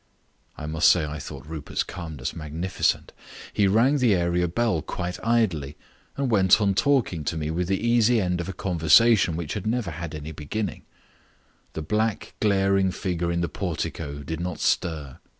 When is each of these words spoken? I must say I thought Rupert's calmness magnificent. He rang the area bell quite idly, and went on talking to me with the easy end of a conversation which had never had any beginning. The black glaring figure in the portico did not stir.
I 0.57 0.65
must 0.65 0.87
say 0.89 1.05
I 1.05 1.19
thought 1.19 1.45
Rupert's 1.45 1.83
calmness 1.83 2.35
magnificent. 2.35 3.13
He 3.53 3.67
rang 3.67 3.99
the 3.99 4.15
area 4.15 4.47
bell 4.47 4.81
quite 4.81 5.23
idly, 5.23 5.77
and 6.17 6.31
went 6.31 6.59
on 6.59 6.73
talking 6.73 7.23
to 7.25 7.37
me 7.37 7.51
with 7.51 7.67
the 7.67 7.79
easy 7.87 8.19
end 8.19 8.41
of 8.41 8.49
a 8.49 8.53
conversation 8.53 9.35
which 9.35 9.53
had 9.53 9.67
never 9.67 9.91
had 9.91 10.15
any 10.15 10.31
beginning. 10.31 10.85
The 11.73 11.83
black 11.83 12.33
glaring 12.39 12.89
figure 12.89 13.31
in 13.31 13.41
the 13.41 13.47
portico 13.47 14.23
did 14.23 14.39
not 14.39 14.59
stir. 14.59 15.19